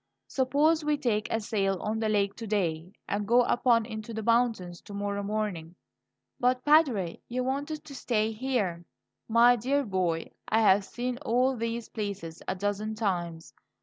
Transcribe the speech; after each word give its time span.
Suppose 0.27 0.83
we 0.83 0.97
take 0.97 1.27
a 1.31 1.39
sail 1.39 1.77
on 1.79 1.99
the 1.99 2.09
lake 2.09 2.35
to 2.37 2.47
day, 2.47 2.91
and 3.07 3.27
go 3.27 3.41
up 3.41 3.61
into 3.85 4.15
the 4.15 4.23
mountains 4.23 4.81
to 4.81 4.95
morrow 4.95 5.21
morning?" 5.21 5.75
"But, 6.39 6.65
Padre, 6.65 7.21
you 7.29 7.43
wanted 7.43 7.85
to 7.85 7.93
stay 7.93 8.31
here?" 8.31 8.83
"My 9.29 9.55
dear 9.55 9.85
boy, 9.85 10.31
I 10.49 10.61
have 10.61 10.85
seen 10.85 11.19
all 11.19 11.55
these 11.55 11.87
places 11.87 12.41
a 12.47 12.55
dozen 12.55 12.95
times. 12.95 13.53